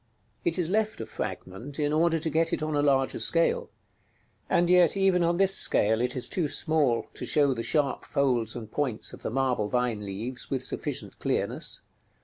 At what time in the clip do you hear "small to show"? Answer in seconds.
6.49-7.53